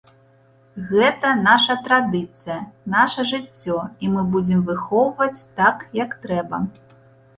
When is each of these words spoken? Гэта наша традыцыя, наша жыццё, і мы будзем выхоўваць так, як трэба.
Гэта 0.91 1.33
наша 1.49 1.75
традыцыя, 1.87 2.57
наша 2.95 3.21
жыццё, 3.35 3.77
і 4.07 4.09
мы 4.17 4.21
будзем 4.37 4.67
выхоўваць 4.71 5.45
так, 5.61 5.77
як 6.05 6.21
трэба. 6.25 6.57